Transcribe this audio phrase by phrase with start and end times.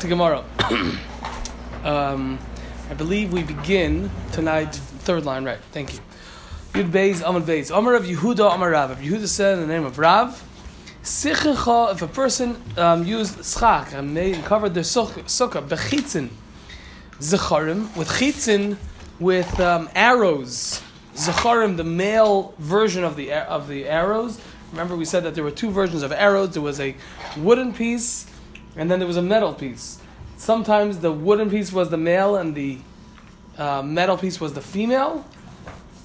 [0.00, 0.44] to Gemara.
[1.84, 2.38] um,
[2.88, 5.58] I believe we begin tonight, third line, right?
[5.72, 6.00] Thank you.
[6.74, 7.76] Yud Beis, Amud Beis.
[7.76, 8.92] Amar Rav Yehuda, Amar Rav.
[8.92, 10.44] If Yehuda said in the name of Rav,
[11.02, 16.28] Sichecha, if a person um, used schach and and covered their sukkah, bechitzin,
[17.18, 18.76] zecharim, with chitzin,
[19.18, 20.80] with um, arrows,
[21.14, 24.40] zecharim, the male version of the of the arrows.
[24.70, 26.50] Remember, we said that there were two versions of arrows.
[26.50, 26.94] There was a
[27.36, 28.26] wooden piece
[28.78, 29.98] and then there was a metal piece.
[30.36, 32.78] Sometimes the wooden piece was the male and the
[33.58, 35.26] uh, metal piece was the female,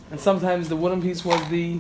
[0.10, 1.80] and sometimes the wooden piece was the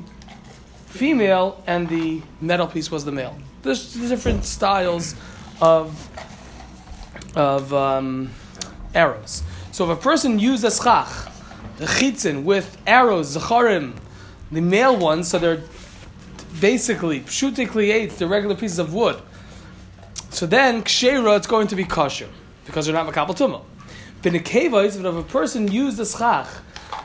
[0.86, 3.36] female and the metal piece was the male.
[3.64, 5.16] There's different styles
[5.59, 6.09] of
[7.36, 8.30] of um,
[8.94, 9.41] arrows.
[9.72, 11.31] So if a person used a schach,
[11.78, 13.95] the chitzin with arrows, zacharim,
[14.52, 15.64] the male ones, so they're
[16.62, 19.20] basically pshutikli eight, the regular pieces of wood
[20.34, 22.30] so then, kshera, it's going to be kosher
[22.66, 23.62] because they're not makabel tumah.
[24.22, 26.48] Binekevais, but if a person used the schach,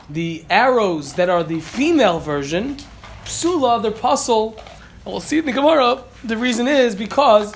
[0.09, 2.77] the arrows that are the female version,
[3.25, 4.59] psula, they're pasul.
[5.05, 6.03] We'll see in the Gemara.
[6.23, 7.53] The reason is because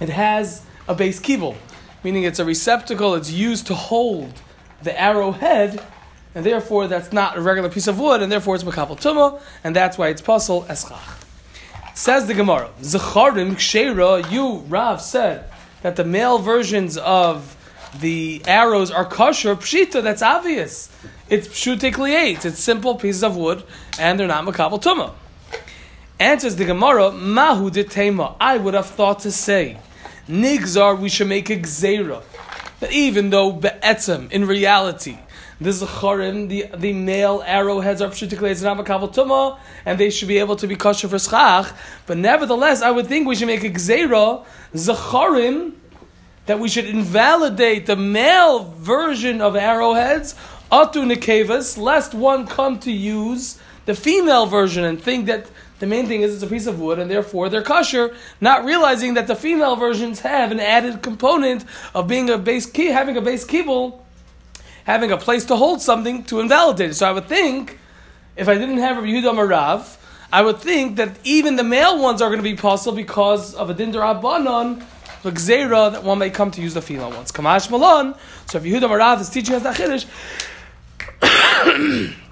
[0.00, 1.56] it has a base kibble,
[2.02, 3.14] meaning it's a receptacle.
[3.14, 4.40] It's used to hold
[4.82, 5.82] the arrow head,
[6.34, 9.76] and therefore that's not a regular piece of wood, and therefore it's makabel tumah, and
[9.76, 11.24] that's why it's pasul eschach.
[12.00, 15.44] Says the Gemara, Zecharim Kshera, you, Rav, said
[15.82, 17.54] that the male versions of
[18.00, 20.90] the arrows are kosher, pshita, that's obvious.
[21.28, 23.64] It's pshutikli eight, it's simple pieces of wood,
[23.98, 25.12] and they're not makabel tuma.
[26.18, 28.34] Answers the Gemara, Mahu de tema.
[28.40, 29.76] I would have thought to say,
[30.26, 32.22] Nigzar, we should make a gzera.
[32.80, 35.18] That even though be'etzem, in reality,
[35.60, 40.56] the zecharim, the, the male arrowheads are particularly not tuma, and they should be able
[40.56, 41.72] to be kosher for schach.
[42.06, 44.44] But nevertheless, I would think we should make a gzeira
[44.74, 45.74] zecharim
[46.46, 50.34] that we should invalidate the male version of arrowheads
[50.72, 55.46] atu nekevas, lest one come to use the female version and think that
[55.80, 59.14] the main thing is it's a piece of wood and therefore they're kosher, not realizing
[59.14, 61.64] that the female versions have an added component
[61.94, 64.04] of being a base key, having a base kibble
[64.90, 66.94] having a place to hold something to invalidate it.
[66.94, 67.78] So I would think,
[68.36, 69.96] if I didn't have Rabbi Yehuda Marav,
[70.32, 73.70] I would think that even the male ones are going to be possible because of
[73.70, 74.84] a dindar abanon,
[75.22, 77.30] the gzera that one may come to use the female ones.
[77.32, 78.14] Kamash Malon.
[78.46, 80.06] So if Yehuda Marav is teaching us that chiddush,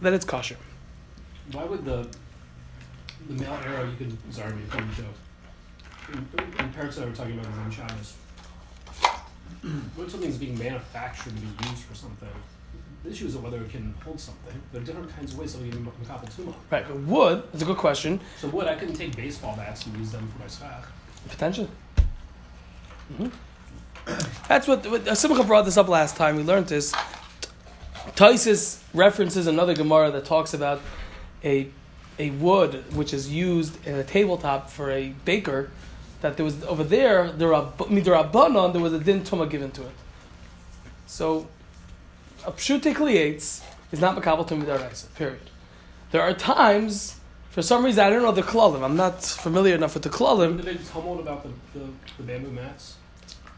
[0.00, 0.56] then it's kosher.
[1.52, 2.08] Why would the
[3.28, 5.04] the male arrow you can sorry me from the show?
[6.12, 8.14] In, parents that were talking about in Shabbos
[9.62, 12.28] when something's being manufactured to be used for something,
[13.04, 14.60] the issue isn't whether it can hold something.
[14.72, 16.54] There are different kinds of ways something can makabel tuma.
[16.70, 18.20] Right, but wood is a good question.
[18.40, 20.84] So wood, I couldn't take baseball bats and use them for my schach.
[21.28, 21.68] Potentially.
[23.12, 23.28] Mm-hmm.
[24.48, 26.36] That's what, what Simcha brought this up last time.
[26.36, 26.92] We learned this.
[28.14, 30.80] Taisis references another Gemara that talks about
[31.44, 31.68] a
[32.18, 35.70] a wood which is used in a tabletop for a baker
[36.20, 39.92] that there was over there the midrabanon there was a din tuma given to it.
[41.06, 41.46] So
[42.46, 43.62] a pshutiklietz
[43.92, 45.14] is not makabel to midaraisa.
[45.14, 45.50] Period.
[46.10, 47.16] There are times,
[47.50, 48.82] for some reason, I don't know the klalim.
[48.82, 50.56] I'm not familiar enough with the klalim.
[50.56, 51.86] Did they tumbled about the, the,
[52.16, 52.96] the bamboo mats?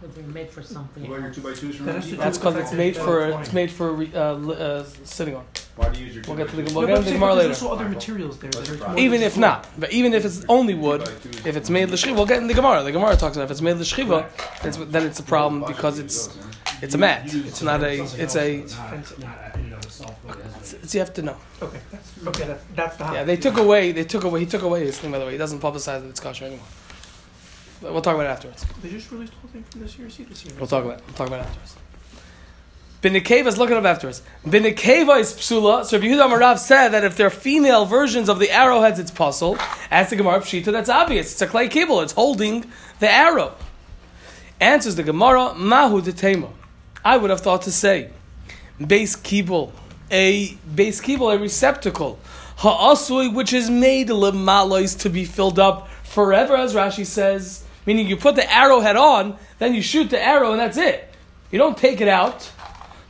[0.02, 1.08] They're made for something.
[1.10, 4.84] What two by twos from That's because it's made for it's made for uh, uh,
[5.04, 5.44] sitting on.
[5.80, 7.48] Why do you use your We'll get to the we'll get to the Gemara later.
[7.48, 8.50] There's also other materials there.
[8.50, 11.08] that are Even if not, but even if it's only wood,
[11.46, 12.82] if it's made l'shchiva, we'll get in the Gemara.
[12.82, 14.26] The Gemara talks about if it's made l'shchiva,
[14.62, 16.36] it's, then it's a problem because it's
[16.82, 17.32] it's a mat.
[17.32, 20.94] It's not a it's a Not, not in and of itself, but it has it's,
[20.94, 21.36] you have to know.
[21.62, 22.44] Okay, that's okay.
[22.46, 25.10] That's that's the Yeah, they took away they took away he took away his thing
[25.10, 25.32] by the way.
[25.32, 26.66] He doesn't publicize that it's kosher anymore.
[27.80, 28.66] But we'll talk about it afterwards.
[28.82, 30.10] They just released the whole thing from this year.
[30.10, 30.52] See this year.
[30.58, 31.04] We'll talk about it.
[31.06, 31.76] We'll talk about it afterwards.
[33.02, 34.20] Binikeva is looking up after us.
[34.44, 35.84] Binikeva is psula.
[35.84, 39.56] So if Yehuda Marav said that if they're female versions of the arrowheads, it's pasul.
[39.90, 41.32] As the Gemara Pshita, that's obvious.
[41.32, 42.02] It's a clay cable.
[42.02, 43.54] It's holding the arrow.
[44.60, 46.48] Answers the Gemara, Mahu de
[47.02, 48.10] I would have thought to say,
[48.84, 49.72] base kibble,
[50.10, 52.18] a base kibble, a receptacle,
[52.58, 57.64] ha'asui, which is made lemalois to be filled up forever, as Rashi says.
[57.86, 61.10] Meaning you put the arrowhead on, then you shoot the arrow, and that's it.
[61.50, 62.52] You don't take it out.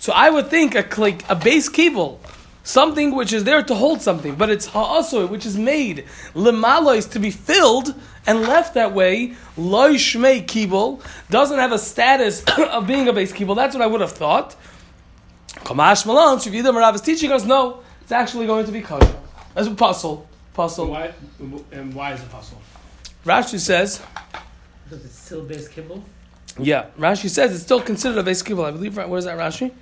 [0.01, 2.21] So I would think a like a base kibble,
[2.65, 7.19] something which is there to hold something, but it's ha'asui, which is made lemalois to
[7.19, 7.95] be filled
[8.27, 9.35] and left that way.
[9.59, 13.55] Loy shmei kibble doesn't have a status of being a base kibble.
[13.55, 14.57] That's what I would have thought.
[15.69, 19.17] Kamash Malon, Shivida Marav is teaching us no, it's actually going to be kosher.
[19.55, 20.89] As a pasul, And pasul.
[20.89, 21.13] why,
[21.73, 22.57] and why is it pasul?
[23.27, 24.01] Rashi says
[24.89, 26.03] Because it's still base kibble.
[26.59, 28.69] Yeah, Rashi says it's still considered a base kibbutz.
[28.69, 28.97] I believe.
[28.97, 29.73] Where is that Rashi?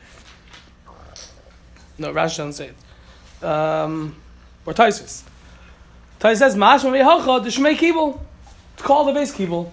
[1.99, 3.45] No, Rashi doesn't say it.
[3.45, 4.17] Um,
[4.65, 5.23] or Taisus.
[6.21, 8.21] Taisus says Mashma ve'hacha the shmei kibbutz.
[8.75, 9.71] It's called a base kibul.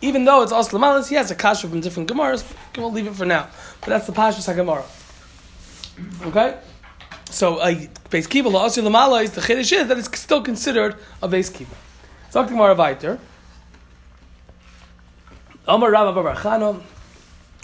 [0.00, 2.44] Even though it's Aslam Malis, he has a kasha from different Gemaras.
[2.76, 3.48] We'll leave it for now.
[3.80, 4.84] But that's the Pashas HaGemara.
[6.26, 6.58] Okay?
[7.30, 11.28] So a base kibul, Aslam Lamala, is the Chiddush is that it's still considered a
[11.28, 11.74] base kibul.
[12.32, 13.18] Die Gemara weiter.
[15.66, 16.80] Amar Rabba Bar Chana,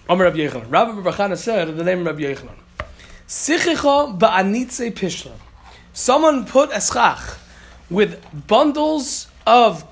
[0.09, 0.71] Amar Rabbi Yochanan.
[0.71, 2.57] Rabba Bar Chana said the name of Rabbi Yochanan,
[3.29, 5.33] Ba'anitze pishla.
[5.93, 7.39] Someone put a schach
[7.91, 9.85] with bundles of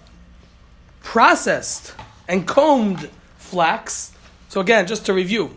[1.02, 1.94] processed
[2.28, 3.08] and combed
[3.38, 4.12] flax.
[4.48, 5.56] So again, just to review,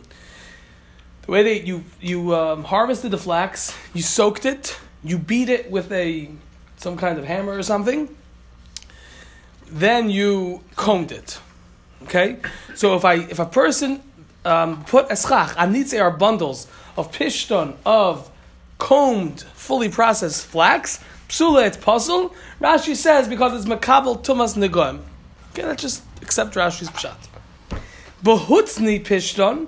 [1.23, 5.69] the way that you you um, harvested the flax, you soaked it, you beat it
[5.69, 6.29] with a
[6.77, 8.15] some kind of hammer or something,
[9.67, 11.39] then you combed it.
[12.03, 12.37] Okay,
[12.75, 14.01] so if I if a person
[14.45, 16.67] um, put eschach anitze are bundles
[16.97, 18.29] of pishton of
[18.79, 22.33] combed, fully processed flax, psula it's pasul.
[22.59, 25.01] Rashi says because it's makabel tumas negoim.
[25.51, 27.15] Okay, let's just accept Rashi's pshat.
[28.23, 29.67] Behutzni pishton.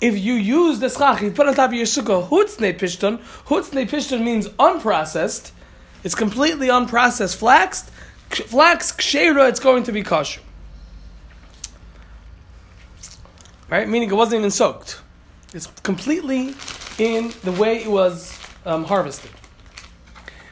[0.00, 3.18] If you use the schach, you put on top of your sukkah hutzne pishton.
[3.46, 5.52] Hutzne pishton means unprocessed.
[6.02, 7.90] It's completely unprocessed flax.
[8.30, 10.40] Flax kshera, it's going to be kosher.
[13.68, 15.00] Right, meaning it wasn't even soaked.
[15.52, 16.54] It's completely
[16.98, 19.32] in the way it was um, harvested.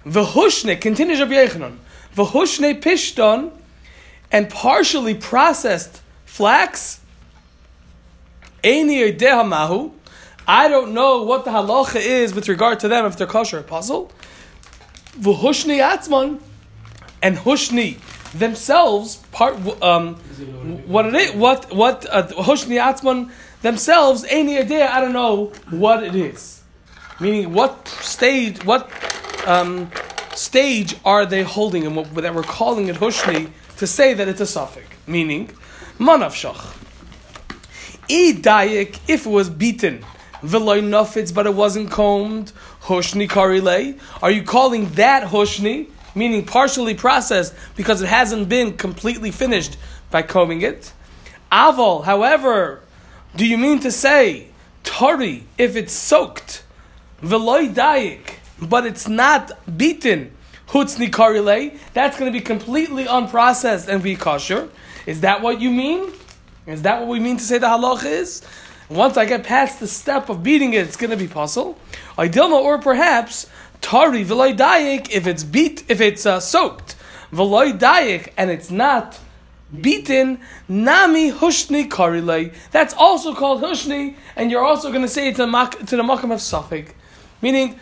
[0.04, 1.76] V'hushne continues Rabbi Yochanan.
[2.16, 3.52] V'hushne pishton
[4.32, 7.00] and partially processed flax.
[8.64, 8.82] I
[10.68, 14.10] don't know what the halacha is with regard to them if they're kosher or pasul.
[15.20, 16.40] V'hushni atzman
[17.22, 17.98] and hushni
[18.32, 20.16] themselves part um,
[20.86, 23.30] what it is what what uh, hushni atzman
[23.62, 26.62] themselves any idea I don't know what it is.
[27.20, 28.90] Meaning what stage what
[29.46, 29.90] um,
[30.34, 34.40] stage are they holding and what that we're calling it hushni to say that it's
[34.40, 34.86] a suffix?
[35.06, 35.48] Meaning
[35.98, 36.76] manav shach.
[38.08, 40.04] E dayik if it was beaten
[40.42, 42.52] veloy nofitz but it wasn't combed
[42.82, 45.88] hushni karile are you calling that hushni
[46.18, 49.76] meaning partially processed because it hasn't been completely finished
[50.10, 50.92] by combing it.
[51.50, 52.82] Aval, however,
[53.36, 54.48] do you mean to say
[54.84, 56.64] tari if it's soaked,
[57.22, 60.32] veloy dayik, but it's not beaten,
[60.68, 64.68] hutzni karile, that's going to be completely unprocessed and be kosher.
[65.06, 66.12] Is that what you mean?
[66.66, 68.42] Is that what we mean to say the halach is?
[68.88, 71.76] Once I get past the step of beating it, it's going to be pasul.
[72.16, 73.46] Idilma, or perhaps
[73.80, 76.96] tari v'loy dayik if it's beat if it's uh, soaked
[77.32, 79.18] v'loy dayik and it's not
[79.80, 85.36] beaten nami hushni karilei that's also called hushni and you're also going to say it
[85.36, 86.92] to mak- to the makam of suffix
[87.42, 87.78] meaning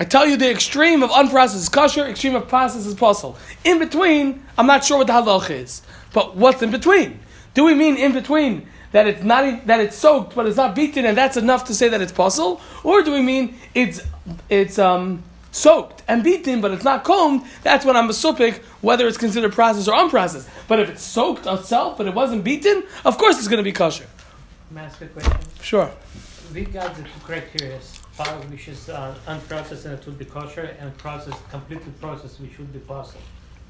[0.00, 3.36] I tell you the extreme of unprocessed is kosher, extreme of processed is pasul.
[3.64, 5.82] In between, I'm not sure what the halach is.
[6.12, 7.18] But what's in between?
[7.54, 11.04] Do we mean in between that it's not that it's soaked but it's not beaten
[11.04, 14.00] and that's enough to say that it's pasul, or do we mean it's
[14.48, 19.06] it's um soaked and beaten, but it's not combed, that's when I'm a supik, whether
[19.06, 20.48] it's considered processed or unprocessed.
[20.68, 23.72] But if it's soaked itself, but it wasn't beaten, of course it's going to be
[23.72, 24.06] kosher.
[24.70, 25.38] May I ask a question?
[25.62, 25.90] Sure.
[26.52, 27.78] We got the two criteria.
[28.16, 32.58] Part which is uh, unprocessed and it would be kosher, and processed, completely processed, which
[32.58, 33.20] would be possible.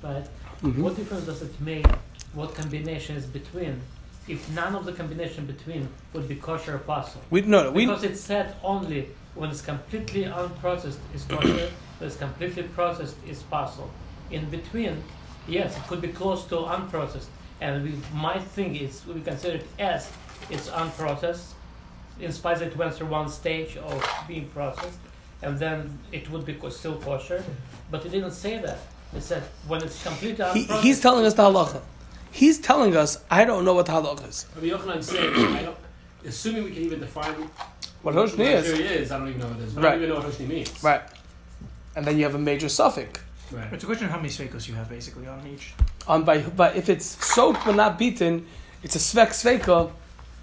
[0.01, 0.29] But
[0.63, 0.83] Mm-hmm.
[0.83, 1.87] what difference does it make?
[2.35, 3.81] What combination is between?
[4.27, 7.23] If none of the combination between would be kosher or possible?
[7.31, 9.09] We no, no we Because it's said only
[9.39, 13.91] when it's completely unprocessed is kosher, when it's completely processed is possible.
[14.31, 15.03] In between,
[15.47, 17.29] yes, it could be close to unprocessed,
[17.61, 20.11] and we might think it's we consider it as
[20.51, 21.53] it's unprocessed,
[22.21, 24.99] in spite that it went through one stage of being processed,
[25.43, 27.43] and then it would be still kosher.
[27.91, 28.79] But he didn't say that.
[29.17, 31.81] It said when it's completely he, he's telling us the halacha.
[32.31, 34.47] He's telling us I don't know what the halacha is.
[34.55, 35.79] Rabbi Yochanan said, I don't,
[36.27, 37.49] assuming we can even define
[38.03, 38.67] What what Hoshni is.
[38.69, 39.73] criteria is, I don't even know what it is.
[39.73, 39.93] But I Right.
[39.95, 40.83] don't even know what Hoshni means.
[40.85, 41.03] Right.
[41.97, 43.21] And then you have a major suffix.
[43.51, 43.73] Right.
[43.73, 45.73] It's a question of how many sveikos you have basically on each.
[46.07, 48.47] On by but if it's soaked but not beaten,
[48.83, 49.91] it's a svek sveika.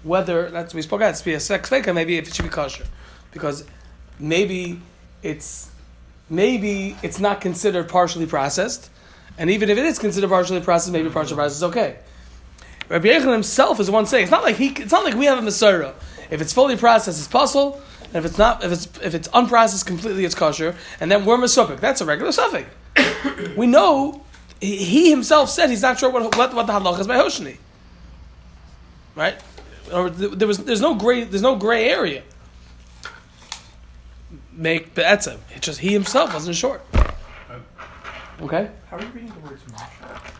[0.02, 1.94] Whether that's we spoke out, it's be a svek sveika.
[1.94, 2.84] Maybe if it should be kosher,
[3.32, 3.64] because
[4.18, 4.80] maybe
[5.22, 5.70] it's
[6.28, 8.90] maybe it's not considered partially processed,
[9.38, 11.96] and even if it is considered partially processed, maybe partially processed is okay.
[12.88, 14.68] Rabbi Yechon himself is the one saying it's not like he.
[14.68, 15.94] It's not like we have a Masorah.
[16.30, 17.80] If it's fully processed, it's possible.
[18.06, 20.76] And if it's not, if it's if it's unprocessed completely, it's kosher.
[21.00, 21.80] And then we're masupik.
[21.80, 22.68] That's a regular suffix.
[23.56, 24.22] we know
[24.60, 27.58] he, he himself said he's not sure what what, what the halach is by Hoshni.
[29.14, 29.40] Right?
[29.92, 32.22] or there was there's no gray there's no gray area.
[34.52, 35.38] Make be'etzem.
[35.54, 36.82] It's just he himself wasn't short.
[38.40, 38.70] Okay.
[38.90, 40.32] How are you reading the words manashach?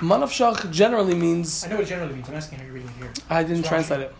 [0.00, 2.28] Manavshach generally means I know what it generally means.
[2.28, 3.12] I'm asking how you're reading it here.
[3.28, 4.14] I didn't translate it.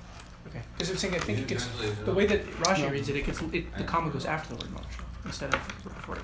[0.80, 0.92] Okay.
[0.92, 1.66] Because I'm saying I think it gets
[2.04, 2.88] the way that Rashi No.
[2.88, 6.16] reads it, it gets it, the comma goes after the word manashach instead of before
[6.16, 6.22] it.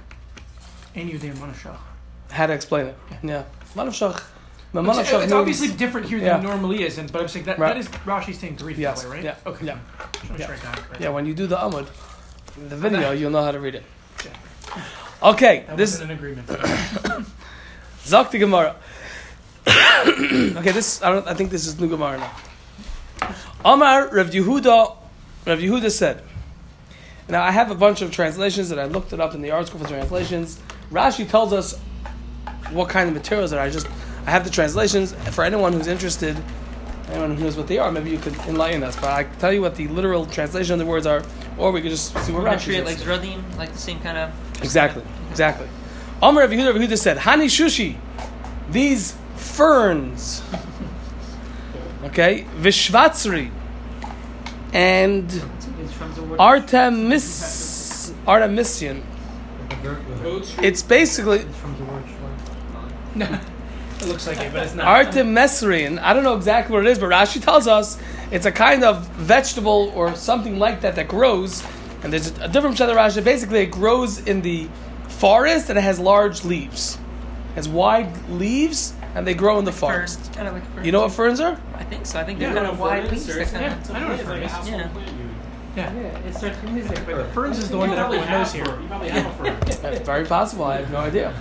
[0.94, 1.76] And you there manashach.
[2.30, 2.96] How to explain it?
[3.22, 3.44] Yeah.
[3.74, 4.16] Manavshach.
[4.16, 4.24] It's,
[4.72, 6.38] Manavshach it's obviously different here Yeah.
[6.38, 7.74] than it normally is, and but I'm saying that Right.
[7.74, 9.02] that is Rashi's saying to read it Yes.
[9.02, 9.24] that way, right?
[9.24, 9.34] Yeah.
[9.50, 9.66] Okay.
[9.66, 9.78] Yeah.
[10.38, 10.46] Yeah.
[10.46, 11.10] sure I got yeah.
[11.10, 11.86] When you do the amud,
[12.68, 13.84] the video, you'll know how to read it.
[14.20, 14.32] Okay.
[15.22, 15.64] Okay.
[15.66, 16.46] That This wasn't an agreement.
[18.04, 18.76] Zok the Gemara.
[19.68, 21.26] okay, this I don't.
[21.28, 22.30] I think this is new Gemara now.
[23.66, 24.96] Amar Rav Yehuda.
[25.44, 26.22] Rav Yehuda said.
[27.28, 29.80] Now I have a bunch of translations that I looked it up in the article
[29.80, 30.60] for translations.
[30.92, 31.76] Rashi tells us
[32.70, 33.58] what kind of materials are.
[33.58, 33.88] I just
[34.24, 36.36] I have the translations for anyone who's interested.
[37.10, 38.94] Anyone who knows what they are, maybe you could enlighten us.
[38.94, 41.24] But I can tell you what the literal translation of the words are,
[41.58, 43.06] or we could just see what Rashi treat says.
[43.06, 44.62] like Zradim, like the same kind of.
[44.62, 45.68] Exactly, exactly.
[46.22, 47.96] Amr Rav Yehuda, Rav Yehuda said, Hani Shushi,
[48.70, 50.42] these ferns,
[52.04, 53.50] okay, Vishvatsri,
[54.76, 55.24] and
[55.80, 56.38] It's from the word.
[56.38, 59.02] Artemis, Artemisian.
[60.62, 63.16] It's basically It's from the word short.
[63.16, 63.40] no,
[64.00, 64.86] it looks like it, but it's not.
[64.86, 65.98] Artemisian.
[65.98, 67.98] I don't know exactly what it is, but Rashi tells us
[68.30, 71.64] it's a kind of vegetable or something like that that grows.
[72.02, 73.24] And there's a different in Rashi.
[73.24, 74.68] Basically, it grows in the
[75.08, 76.98] forest and it has large leaves.
[77.52, 80.32] It has wide leaves and they grow in the forest.
[80.34, 80.86] Kind of like ferns.
[80.86, 81.58] You know what ferns are?
[81.74, 82.20] I think so.
[82.20, 82.52] I think Yeah.
[82.52, 83.26] they're kind of wide leaves.
[83.26, 83.90] They're kind Yeah, of.
[83.90, 84.68] I know what a fern Like a is.
[84.68, 84.88] Yeah.
[85.76, 85.92] Yeah.
[85.92, 86.98] Yeah, it's certain music.
[87.06, 88.64] But the ferns is the one that everyone knows here.
[88.64, 90.04] You probably have a fern.
[90.04, 90.64] Very possible.
[90.64, 91.34] I have no idea.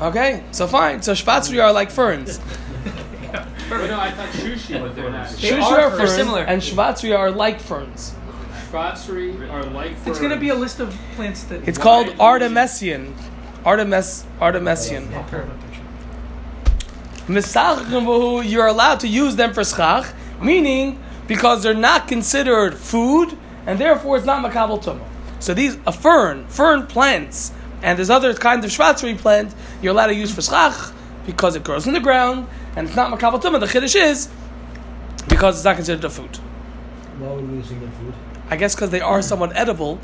[0.00, 1.00] Okay, so fine.
[1.02, 2.40] So Shvatsri are like ferns.
[3.66, 5.10] But no, I thought shushi was there.
[5.10, 5.16] They
[5.50, 6.00] Shushu are are ferns.
[6.00, 6.42] ferns, similar.
[6.42, 8.12] and Shvatsri are like ferns.
[8.70, 10.06] Shvatsri are like ferns.
[10.08, 11.66] It's gonna be a list of plants that.
[11.66, 12.20] It's called leaves?
[12.20, 13.14] Artemisian.
[13.64, 15.10] Artemis, Artemisian.
[15.10, 15.80] Yeah, put up a picture.
[15.80, 23.78] Misach you're allowed to use them for schach, meaning because they're not considered food, and
[23.78, 25.04] therefore it's not makabel tumah.
[25.40, 27.52] So these a fern, fern plants,
[27.82, 30.92] and there's other kind of shvatzri plant you're allowed to use for schach
[31.26, 33.60] because it grows in the ground and it's not makabel tumah.
[33.60, 34.28] The chiddush is
[35.28, 36.36] because it's not considered a food.
[37.18, 38.14] Why would we using the food?
[38.50, 39.98] I guess because they are somewhat edible,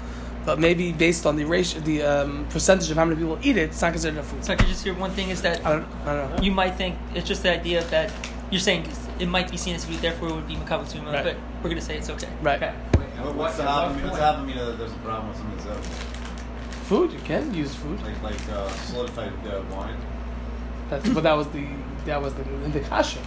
[0.47, 3.71] but maybe based on the ratio, the um, percentage of how many people eat it,
[3.71, 4.45] it's not considered a food.
[4.45, 6.43] So I could just hear one thing is that I don't, I don't know.
[6.43, 8.13] you might think it's just the idea that
[8.51, 8.87] you're saying
[9.19, 11.25] it might be seen as food, therefore it would be makabel tumah, Right.
[11.25, 12.29] but we're gonna say it's okay.
[12.43, 12.57] Right.
[12.63, 12.73] Okay.
[13.23, 14.05] What, what's the happening?
[14.07, 14.57] What's happening?
[14.59, 15.85] Uh, there's a problem with some of this edible,
[16.85, 18.01] Food, you can use food.
[18.03, 19.97] like like uh, solidified uh, wine.
[20.89, 21.65] That's, but that was the
[22.07, 23.19] that was the in the kasha.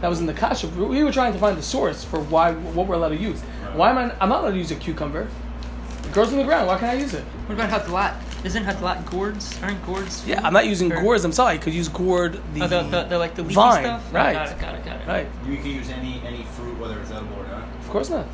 [0.00, 0.68] That was in the kasha.
[0.68, 3.40] We were trying to find the source for why what we're allowed to use.
[3.74, 4.14] Why am I?
[4.20, 5.26] I'm not allowed to use a cucumber.
[6.08, 6.66] It grows in the ground.
[6.68, 7.22] Why can't I use it?
[7.46, 8.14] What about hatalat?
[8.42, 9.58] Isn't hatalat gourds?
[9.62, 10.26] Aren't gourds?
[10.26, 10.40] Yeah.
[10.42, 11.22] I'm not using Or- gourds.
[11.24, 11.54] I'm sorry.
[11.56, 13.84] I could use gourd the, Oh, the, the, the like the leafy vine.
[13.84, 14.14] stuff.
[14.14, 14.32] Right.
[14.32, 14.58] Got it.
[14.58, 14.84] Got it.
[14.86, 15.06] Got it.
[15.06, 15.28] right.
[15.46, 17.64] You can use any any fruit, whether it's edible or not.
[17.80, 18.26] Of course not.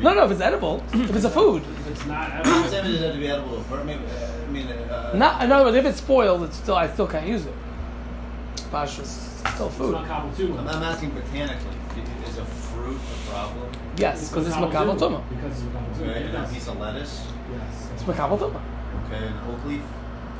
[0.00, 0.24] No, no.
[0.26, 3.00] If it's edible, if it's a food, If it's not Does edible, that mean it
[3.06, 3.64] have to be edible?
[3.70, 5.42] Or maybe, uh, I mean, uh, not.
[5.42, 7.54] In other words, if it's spoiled, it's still I still can't use it.
[8.70, 9.92] Pashas, it's still it's food.
[9.92, 10.68] not kabel I'm.
[10.68, 11.70] I'm asking botanically.
[12.28, 13.70] Is a fruit a problem?
[13.96, 15.22] Yes, because it's makabel tumah.
[15.28, 16.02] Because it's makabel tumah.
[16.02, 17.26] Okay, and a piece of lettuce.
[17.52, 17.88] Yes.
[17.94, 18.62] It's makabel tumah.
[19.06, 19.82] Okay, an oak leaf.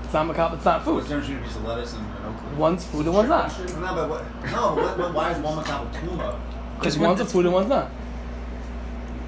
[0.03, 0.55] It's not makabel.
[0.55, 1.19] It's not What's food.
[1.19, 2.59] the difference between a piece of lettuce and an oak leaf?
[2.59, 3.59] One's food and one's not.
[3.59, 4.25] No, but what?
[4.51, 6.41] No, what, what, why is one makabel tuma?
[6.79, 7.91] Because one's a food and one's not.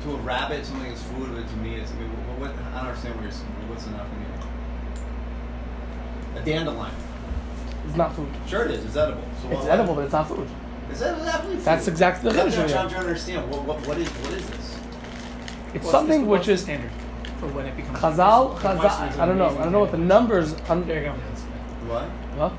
[0.03, 1.93] To a rabbit, something is food, but to me, it's.
[1.93, 3.33] I mean, what, what, I don't understand what you're.
[3.71, 4.27] What's enough for me?
[6.37, 6.95] A dandelion.
[7.87, 8.29] It's not food.
[8.47, 8.85] Sure, it is.
[8.85, 9.23] It's edible.
[9.43, 10.49] So It's edible, but it's not food.
[10.93, 11.65] Is that definitely food?
[11.65, 12.63] That's exactly the That's chiddush.
[12.63, 13.51] I'm trying to understand.
[13.51, 14.79] What, what, what is what is this?
[15.75, 16.91] It's What's something the- which is standard
[17.41, 17.99] for when it becomes.
[17.99, 18.57] Chazal.
[18.59, 19.19] Chazal.
[19.19, 19.49] I don't know.
[19.59, 20.55] I don't know what the numbers.
[20.69, 21.13] Un- There you go.
[21.13, 22.09] What?
[22.39, 22.51] Well,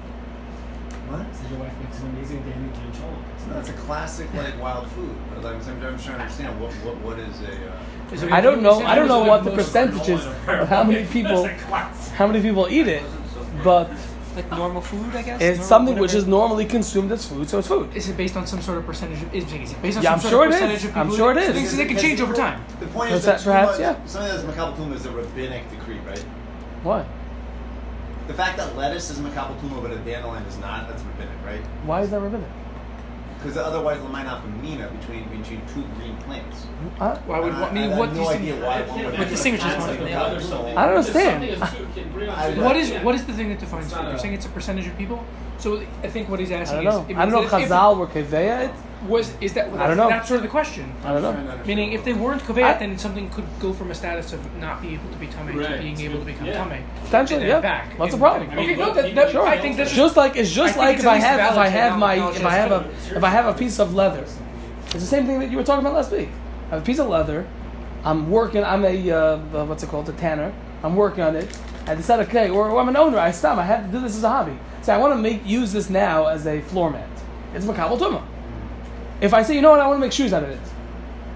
[1.10, 1.36] What?
[1.36, 3.18] So your wife makes an amazing Danny Giancolo.
[3.50, 5.16] No, it's a classic like wild food.
[5.34, 7.72] But like, I'm, I'm trying to understand what what, what is a.
[7.72, 8.82] Uh, Is it- I don't know.
[8.84, 12.10] I don't know what the most- percentage is of how many people That's a class.
[12.10, 13.04] how many people eat it,
[13.64, 13.90] but
[14.38, 15.42] Like normal food, I guess.
[15.42, 17.90] it's Normal something which is normally consumed as food, so it's food.
[17.96, 19.24] Is it based on some sort of percentage?
[19.24, 20.60] Of, is it based on Yeah, some I'm sort sure of it is.
[20.62, 21.02] percentage of people?
[21.02, 21.56] I'm who- sure it so is.
[21.58, 22.64] Things that can change over time.
[22.80, 24.06] The point is Perhaps- that perhaps, much, yeah.
[24.06, 26.24] something that's makabel is a rabbinic decree, right?
[26.84, 27.04] Why?
[28.28, 31.62] The fact that lettuce is makabel but a dandelion is not, that's rabbinic, right?
[31.86, 32.48] Why is that rabbinic?
[33.38, 36.66] Because otherwise, there might not be mina between between two green plants.
[36.98, 37.16] Huh?
[37.28, 37.54] Why would?
[37.54, 38.66] Uh, and I mean, have what do no you idea think?
[38.66, 40.40] why one would What distinguishes have one to from the makabel other?
[40.40, 40.78] tumah.
[40.78, 41.44] I don't understand.
[41.44, 43.04] Something is too- can bring on I- two- What is yeah.
[43.04, 44.08] what is the thing that defines It's food?
[44.10, 45.24] You're saying it's a percentage of people.
[45.60, 47.12] So I think what he's asking I asking don't know.
[47.14, 47.18] is.
[47.18, 48.72] I don't know means if that Chazal were keveya it,
[49.08, 49.72] Was is that?
[49.74, 50.10] I don't know.
[50.10, 50.92] That's sort of the question.
[51.04, 51.60] I don't know.
[51.66, 54.96] Meaning, if they weren't I- then something could go from a status of not being
[54.96, 56.68] able to be tame to being able to become Yeah.
[56.68, 56.84] tame.
[57.06, 57.60] Potentially, And yeah.
[57.60, 57.94] back.
[58.00, 58.50] What's the in- problem?
[58.50, 59.46] I mean, Okay, no, that, that, sure.
[59.46, 62.00] I think that's Just like it's just think like if I have if I have
[62.00, 64.24] my if I have a if I have a piece of leather,
[64.86, 66.30] it's the same thing that you were talking about last week.
[66.68, 67.46] I have a piece of leather.
[68.04, 68.64] I'm working.
[68.64, 70.10] I'm a uh, uh, what's it called?
[70.10, 70.52] A tanner.
[70.84, 71.56] I'm working on it.
[71.88, 73.18] I decide, okay, or, or I'm an owner.
[73.18, 73.58] I stop.
[73.58, 74.58] I have to do this as a hobby.
[74.82, 77.08] So I want to make use this now as a floor mat.
[77.54, 78.22] It's makabel tuma.
[79.22, 80.60] If I say, you know what, I want to make shoes out of it,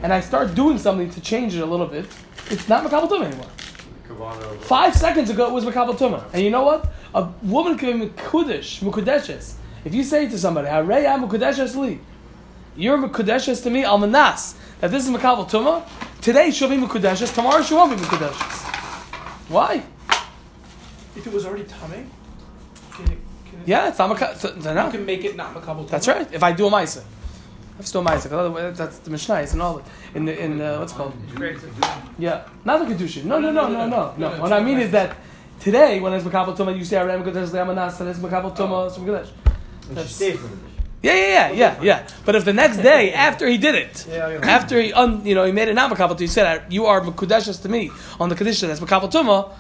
[0.04, 2.06] and I start doing something to change it a little bit,
[2.50, 3.48] it's not makabel tuma anymore.
[4.62, 6.92] Five seconds ago it was makabel tuma, and you know what?
[7.16, 9.54] A woman can be mekudesh, mekudeshes.
[9.84, 12.00] If you say to somebody, "Harei am mekudeshes li,"
[12.76, 14.54] you're mekudeshes to me, almanas.
[14.80, 15.84] That this is makabel tuma.
[16.22, 17.34] Today she'll be mekudeshes.
[17.34, 18.64] Tomorrow she won't be mekudeshes.
[19.50, 19.84] Why?
[21.16, 22.10] if it was already tame,
[22.94, 23.18] can it,
[23.50, 24.56] can it, Yeah, it's not makabel.
[24.66, 24.92] you No.
[24.92, 25.88] can make it not makabel.
[25.88, 26.28] That's right.
[26.32, 27.02] If I do a ma'isa,
[27.74, 28.32] I have to do a ma'isa.
[28.32, 29.92] Otherwise, that's the mishnah It's and all of it.
[30.16, 31.14] In the, in uh, what's it called
[32.20, 33.26] yeah, not the kedushin.
[33.26, 34.30] No, no, no, no, no, no.
[34.42, 35.16] What I mean is that
[35.60, 39.06] today, when it's makabel tuma, you say Aram Kodesh Le'amanas, and it's makabel tuma Shem
[39.06, 39.30] Kodesh.
[39.90, 40.22] That's-
[41.04, 42.08] Yeah, yeah, yeah, yeah, yeah.
[42.26, 44.08] But if the next day after he did it,
[44.44, 47.02] after he un, you know he made it not makabel tuma, he said you are
[47.02, 49.52] mekudeshes to me on the kedushin that's makabel tuma,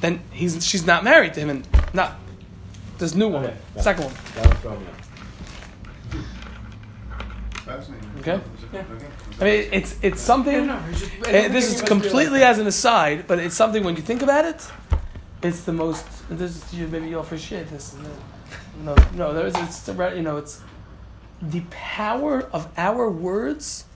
[0.00, 2.14] then he's she's not married to him and not
[2.98, 3.82] this new woman, Okay.
[3.82, 4.14] second one.
[4.36, 4.86] That was from you.
[6.12, 6.30] Fascinating.
[8.20, 8.40] Okay.
[9.40, 10.66] I mean, it's it's something.
[10.66, 13.82] No, it's just, I don't think this is completely as an aside, but it's something
[13.84, 14.70] when you think about it,
[15.42, 16.04] it's the most.
[16.28, 17.96] This is, you, maybe you'll appreciate this.
[18.82, 20.60] No, no, there's it's you know it's
[21.40, 23.86] the power of our words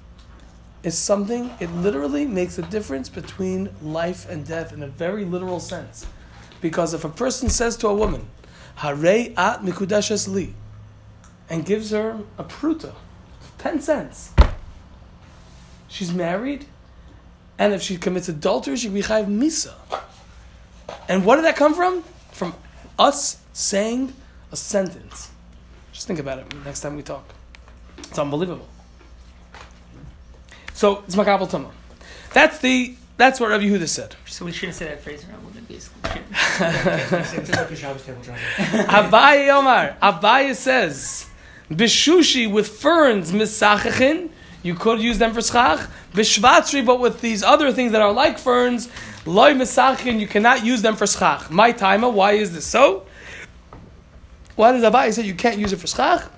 [0.82, 1.50] is something.
[1.60, 6.06] It literally makes a difference between life and death in a very literal sense,
[6.62, 8.28] because if a person says to a woman,
[8.78, 10.54] "Harei at mikudeshes li,"
[11.50, 12.94] and gives her a pruta,
[13.59, 14.33] ten cents.
[15.88, 16.67] She's married,
[17.59, 19.75] and if she commits adultery, she can be chayiv misa.
[21.09, 22.03] And what did that come from?
[22.33, 22.55] From
[22.99, 24.12] us saying
[24.53, 25.31] a sentence.
[25.92, 27.25] Just think about it next time we talk.
[27.99, 28.68] It's unbelievable.
[30.75, 31.71] So it's makabel tuma.
[32.33, 34.14] That's the that's what Rabbi Yehuda said.
[34.27, 35.99] So we shouldn't say that phrase around women, basically.
[37.40, 38.38] It's like a Shabbos table drawing.
[38.38, 39.97] Abaye Omar.
[40.01, 41.27] Abaye says,
[41.70, 44.31] Bishushi with ferns misachachin.
[44.62, 45.88] You could use them for schach.
[46.12, 48.88] Bishvatzri, but with these other things that are like ferns,
[49.26, 51.50] loy misachin, you cannot use them for schach.
[51.50, 53.04] My timer, why is this so?
[54.57, 56.28] Why does Abaye say you can't use it for schach?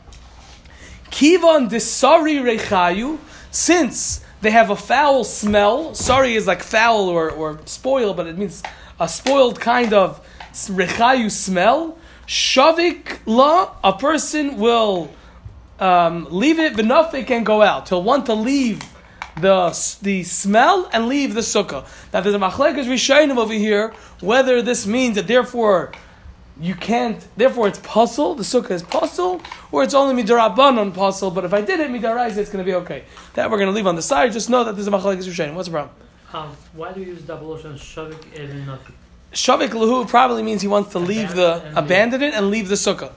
[1.11, 3.19] Kivon disari rechayu,
[3.51, 5.95] since they have a foul smell.
[5.95, 8.63] Sorry is like foul or, or spoiled, but it means
[8.99, 10.21] a spoiled kind of
[10.53, 11.97] rechayu smell.
[12.27, 15.11] Shavik la, a person will
[15.81, 17.89] um, leave it, v'nafik and go out.
[17.89, 18.83] He'll want to leave
[19.41, 21.87] the the smell and leave the sukkah.
[22.13, 25.93] Now there's a machlekes rishonim over here whether this means that therefore
[26.61, 29.41] you can't, therefore it's pasul, the sukkah is pasul,
[29.73, 32.75] or it's only midarabanon pasul, but if I did it midaraisa, it's going to be
[32.75, 33.05] okay.
[33.33, 35.55] That we're going to leave on the side, just know that there's a machlekes rishonim.
[35.55, 35.97] What's the problem?
[36.33, 38.95] Um, why do you use double ocean shavik el nothing?
[39.33, 42.69] Shavik lahu probably means he wants to leave the, Abandon and abandon it and leave
[42.69, 43.13] the sukkah.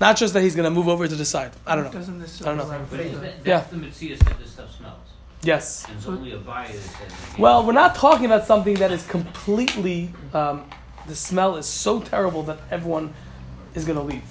[0.00, 1.52] Not just that he's going to move over to the side.
[1.66, 1.92] I don't know.
[1.92, 2.64] Doesn't this I don't know.
[2.64, 3.60] allow But for is the- that, Yeah.
[3.70, 4.94] the Matthias that this stuff smells.
[5.42, 5.84] Yes.
[5.88, 7.38] And it's only Abaye that says.
[7.38, 10.12] Well, we're not talking about something that is completely.
[10.34, 10.64] Um,
[11.06, 13.14] the smell is so terrible that everyone
[13.74, 14.22] is going to leave.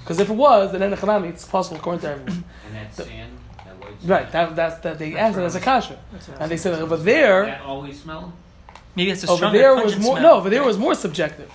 [0.00, 2.44] Because if it was, then in Echanami, it's possible according to everyone.
[2.66, 3.32] And that sand,
[3.64, 4.08] that white sand.
[4.10, 4.32] Right.
[4.32, 6.82] That, that's that they asked it as a kasha, That's what and they said saying.
[6.82, 8.32] over there, That always smell?
[8.96, 10.16] Maybe it's a over stronger there was more.
[10.18, 10.22] smell.
[10.32, 11.50] No, over there was more subjective.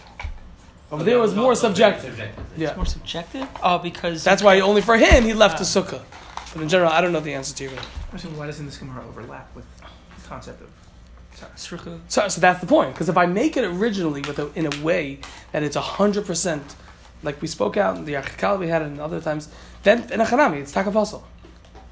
[0.91, 2.17] Over there was more subjective.
[2.57, 2.69] Yeah.
[2.69, 3.47] It's more subjective?
[3.61, 5.83] Oh, because That's why only for him he left the ah.
[5.83, 6.01] sukkah.
[6.53, 7.71] But in general, I don't know the answer to you.
[8.11, 10.69] I'm saying, why doesn't this Gemara overlap with the concept of
[11.35, 11.51] sorry.
[11.53, 11.99] Srucha.
[12.07, 12.93] So, so that's the point.
[12.93, 15.19] Because if I make it originally with a, in a way
[15.51, 16.75] that it's hundred percent,
[17.23, 19.49] like we spoke out in the Achikal we had it in other times,
[19.83, 21.21] then in a Chanami it's takafasal.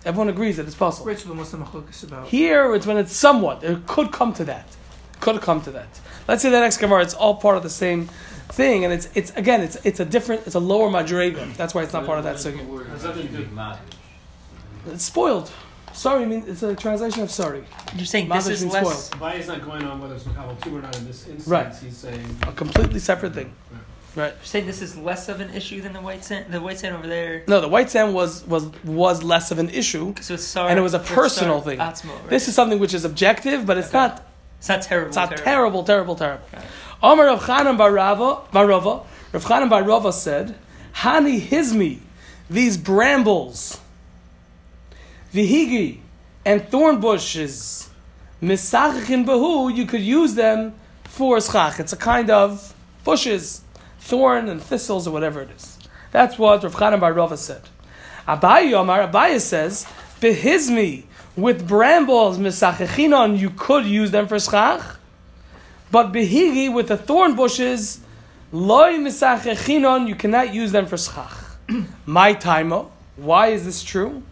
[0.06, 1.08] Everyone agrees that it's possible.
[1.08, 2.28] Right, so then what's the machlokas about?
[2.28, 3.64] Here it's when it's somewhat.
[3.64, 4.76] It could come to that.
[5.20, 6.00] Could come to that.
[6.28, 8.10] Let's say the next Gemara, it's all part of the same
[8.50, 11.56] thing, and it's it's again it's it's a different it's a lower madrega.
[11.56, 12.88] That's why it's not part of that sugya.
[12.90, 15.52] Has nothing to do- It's spoiled.
[15.94, 17.64] Sorry, I mean it's a translation of sorry.
[17.96, 19.06] You're saying this is means less.
[19.06, 19.22] spoiled.
[19.22, 21.48] Why is not going on whether it's Makabal 2 or not in this instance.
[21.48, 21.74] Right.
[21.76, 22.38] He's saying.
[22.44, 23.54] A completely separate thing.
[24.16, 24.34] Right.
[24.34, 26.52] You're saying this is less of an issue than the white sand.
[26.52, 27.44] The white sand over there.
[27.48, 30.14] No, the white sand was was was less of an issue.
[30.22, 30.70] So sorry.
[30.72, 31.80] And it was a personal thing.
[32.28, 33.98] This is something which is objective, but it's Okay.
[33.98, 34.24] not
[34.60, 35.08] It's not terrible.
[35.10, 36.44] It's not terrible, terrible, terrible.
[37.02, 40.56] Omer Rav Chanan bar Rava, bar Rava, Rav Chanan bar Rava said,
[40.96, 42.00] Hani hizmi,
[42.50, 43.80] these brambles,
[45.34, 46.00] vihigi,
[46.44, 47.90] and thorn bushes,
[48.42, 51.80] misachichin bahu, you could use them for schach.
[51.80, 53.62] It's a kind of bushes,
[54.00, 55.78] thorn and thistles or whatever it is.
[56.12, 57.62] That's what Rav Chanan Bar Rava said.
[58.28, 59.86] Abaye Omar, Abaye says,
[60.20, 61.04] behizmi,
[61.36, 64.97] with brambles, misachechinon, you could use them for schach,
[65.92, 68.02] but behigi, with the thorn bushes,
[68.52, 71.32] loy misachechinon, you cannot use them for schach.
[72.06, 74.24] My taimo, why is this true?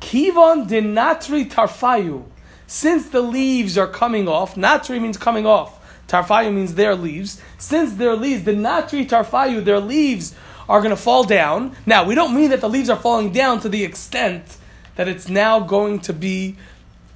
[0.00, 2.24] Kivon dinatri tarfayu,
[2.66, 7.94] since the leaves are coming off, natri means coming off, tarfayu means their leaves, since
[7.94, 10.34] their leaves, the natri tarfayu, their leaves
[10.68, 11.76] are going to fall down.
[11.86, 14.56] Now, we don't mean that the leaves are falling down to the extent
[14.96, 16.56] that it's now going to be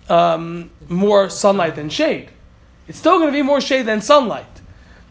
[0.09, 2.31] um, more sunlight than shade.
[2.89, 4.47] It's still going to be more shade than sunlight,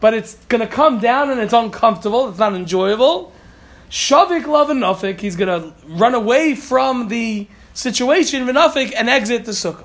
[0.00, 2.28] but it's going to come down and it's uncomfortable.
[2.28, 3.32] It's not enjoyable.
[3.90, 9.44] Shavik love Nufik, he's going to run away from the situation of Nufik and exit
[9.44, 9.84] the sukkah.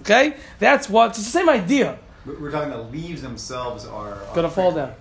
[0.00, 1.98] Okay, that's what it's the same idea.
[2.26, 4.94] We're talking the leaves themselves are, are Going to fall down.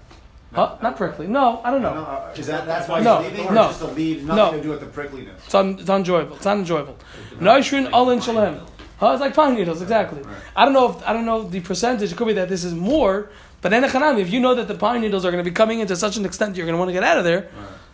[0.54, 0.78] Huh?
[0.84, 1.26] Not prickly.
[1.26, 1.96] No, I don't know.
[1.96, 4.52] no, uh, is that that's why No, you're leaving, or no, just the leaves, no.
[4.52, 5.42] to do with the prickliness?
[5.46, 6.36] It's, un, it's unenjoyable.
[6.36, 6.98] It's not enjoyable.
[7.40, 8.62] Noishrin alin shalem.
[9.04, 9.12] Huh?
[9.12, 10.22] It's like pine needles, exactly.
[10.56, 12.14] I don't know if I don't know the percentage.
[12.14, 13.30] It could be that this is more,
[13.62, 15.88] but enechanami, if you know that the pine needles are going to be coming in
[15.88, 17.50] to such an extent you're going to want to get out of there,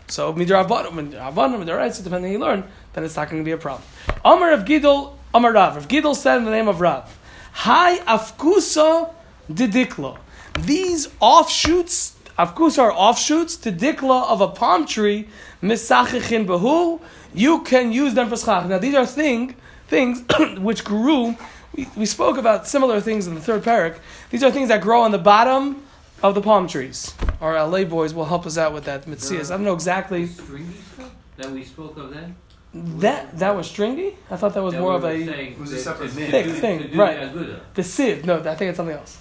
[0.08, 3.54] so midrabanim, midrabanim, midrabanim, depending on how you learn, then it's not going to be
[3.54, 3.82] a problem.
[4.24, 5.78] Amar Rav Gidol, Amar Rav.
[5.78, 7.18] If Gidol said in the name of Rav,
[7.54, 9.12] Hi afkusa
[9.52, 10.20] didikla.
[10.60, 15.28] These offshoots, afkusa are offshoots to dikla of a palm tree,
[15.64, 17.02] misachichin behu.
[17.34, 18.68] You can use them for schach.
[18.68, 19.56] Now these are thing,
[19.90, 20.24] things
[20.60, 21.36] which grew.
[21.76, 24.00] We, we spoke about similar things in the third parak.
[24.30, 25.84] These are things that grow on the bottom
[26.24, 27.14] of the palm trees.
[27.42, 29.52] Our LA boys will help us out with that mitzias.
[29.52, 32.36] I don't know exactly Stringy stuff that we spoke of then?
[32.74, 34.14] that that was stringy.
[34.30, 36.12] I thought that was That more we of a saying It was a to- separate
[36.12, 36.28] to.
[36.32, 37.34] Thick do- thing, to do right.
[37.34, 37.40] the
[37.76, 37.84] aguda.
[37.84, 38.26] sieve.
[38.26, 39.18] No, I think it's something else.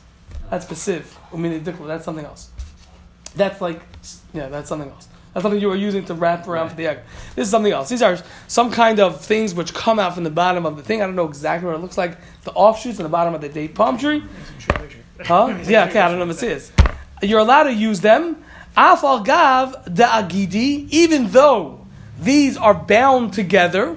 [0.50, 1.16] That's the sieve.
[1.30, 1.86] Umini dikla.
[1.86, 2.50] That's something else.
[3.36, 3.80] That's like
[4.34, 5.08] yeah, that's something else.
[5.38, 6.98] That's something you were using to wrap around for the egg.
[7.36, 7.88] This is something else.
[7.88, 11.00] These are some kind of things which come out from the bottom of the thing.
[11.00, 12.18] I don't know exactly what it looks like.
[12.42, 14.24] The offshoots on the bottom of the date palm tree.
[15.24, 15.56] Huh?
[15.64, 16.72] Yeah, okay, I don't know what this is.
[17.22, 18.44] You're allowed to use them.
[18.76, 21.86] Afal gav de agidi, even though
[22.18, 23.96] these are bound together,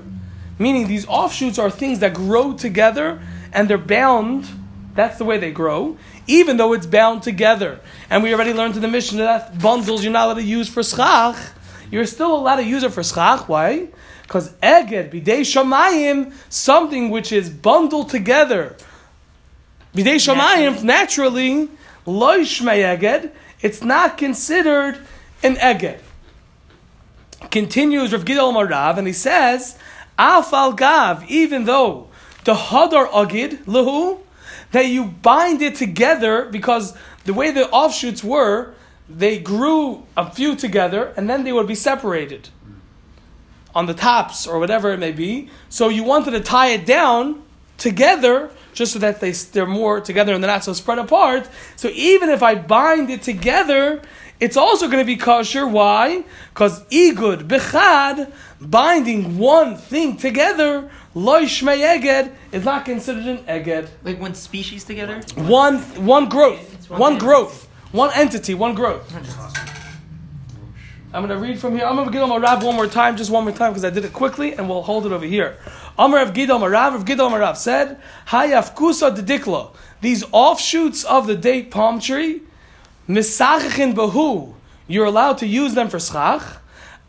[0.60, 3.20] meaning these offshoots are things that grow together
[3.52, 4.48] and they're bound.
[4.94, 5.98] That's the way they grow,
[6.32, 7.82] even though it's bound together.
[8.10, 10.82] And we already learned in the Mishnah that bundles you're not allowed to use for
[10.82, 11.36] schach.
[11.92, 13.50] You're still allowed to use it for schach.
[13.50, 13.90] Why?
[14.24, 18.78] Because eged bidei shamayim, something which is bundled together.
[19.94, 21.68] Bidei shamayim, naturally,
[22.06, 25.06] loy shmei eged, it's not considered
[25.44, 26.00] an eged.
[27.50, 29.78] Continues Rav Gidol Marav, and he says,
[30.18, 32.08] Afal gav, even though
[32.46, 34.20] the hadar agid lahu,
[34.72, 38.74] that you bind it together because the way the offshoots were,
[39.10, 42.50] they grew a few together and then they would be separated
[43.76, 45.50] on the tops or whatever it may be.
[45.70, 47.44] So you wanted to tie it down
[47.78, 51.50] together just so that they, they're more together and they're not so spread apart.
[51.76, 54.02] So even if I bind it together,
[54.42, 55.68] it's also going to be kosher.
[55.68, 56.24] Why?
[56.50, 63.90] Because igud, bechad, binding one thing together, loy shmei eged, is not considered an eged.
[64.04, 65.22] Like one species together.
[65.36, 69.14] One, one growth, one, one growth, one entity, one growth.
[71.14, 71.86] I'm going to read from here.
[71.86, 73.90] I'm going to give him Rav one more time, just one more time, because I
[73.90, 75.58] did it quickly, and we'll hold it over here.
[76.00, 78.00] Amar Rav Gidom Rav, Rav Gidom Rav said,
[78.30, 79.76] Hayaf kusa dedikla.
[80.00, 82.42] These offshoots of the date palm tree,
[83.16, 84.54] misachichin bahu,
[84.88, 86.44] you're allowed to use them for schach.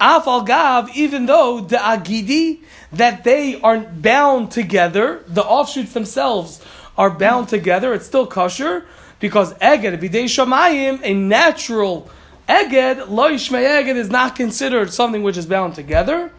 [0.00, 2.60] Afal gav, even though the agidi,
[2.92, 6.60] that they are bound together, the offshoots themselves
[6.98, 8.84] are bound together, it's still kosher,
[9.20, 12.10] because eged, bidei shamayim, a natural
[12.48, 16.32] eged, lo eged is not considered something which is bound together.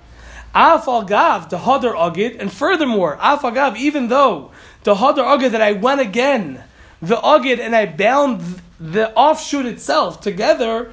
[0.53, 4.51] Afal gav, the hadar agid, and furthermore, afal gav, even though
[4.83, 6.63] the hadar agid that I went again,
[7.01, 10.91] the agid, and I bound the offshoot itself together,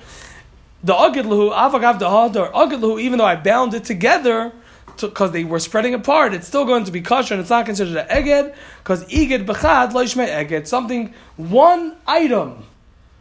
[0.85, 4.53] the agid lahu, afal gav, the hadar lahu, even though I bound it together,
[5.01, 7.97] because they were spreading apart, it's still going to be kosher, and it's not considered
[7.97, 12.65] an eged, because eged bechad lo yishmei eged, something, one item,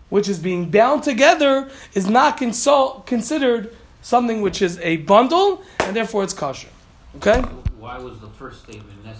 [0.09, 5.95] which is being bound together, is not consol- considered something which is a bundle, and
[5.95, 6.69] therefore it's kosher.
[7.15, 7.41] Okay?
[7.79, 9.15] Why was the first statement necessary?